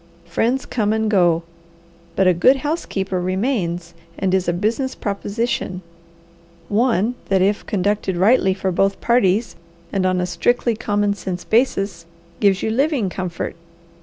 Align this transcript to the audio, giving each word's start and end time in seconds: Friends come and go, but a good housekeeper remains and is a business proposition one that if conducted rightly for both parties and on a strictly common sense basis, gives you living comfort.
Friends 0.25 0.65
come 0.65 0.93
and 0.93 1.11
go, 1.11 1.43
but 2.15 2.25
a 2.25 2.33
good 2.33 2.55
housekeeper 2.65 3.21
remains 3.21 3.93
and 4.17 4.33
is 4.33 4.47
a 4.47 4.51
business 4.51 4.95
proposition 4.95 5.83
one 6.69 7.13
that 7.29 7.43
if 7.43 7.63
conducted 7.67 8.17
rightly 8.17 8.55
for 8.55 8.71
both 8.71 8.99
parties 8.99 9.55
and 9.93 10.03
on 10.07 10.19
a 10.19 10.25
strictly 10.25 10.75
common 10.75 11.13
sense 11.13 11.43
basis, 11.43 12.07
gives 12.39 12.63
you 12.63 12.71
living 12.71 13.11
comfort. 13.11 13.55